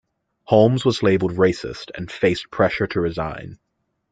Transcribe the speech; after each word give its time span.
Holmes 0.45 0.83
was 0.83 1.03
labelled 1.03 1.33
racist 1.33 1.91
and 1.95 2.11
faced 2.11 2.49
pressure 2.49 2.87
to 2.87 2.99
resign. 3.01 3.59